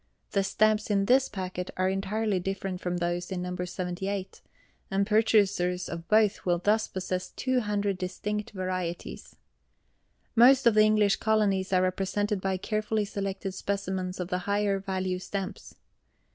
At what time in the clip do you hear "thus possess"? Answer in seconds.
6.57-7.29